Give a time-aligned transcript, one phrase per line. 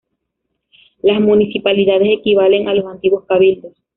[1.03, 3.73] Las Municipalidades equivalen a los antiguos cabildos.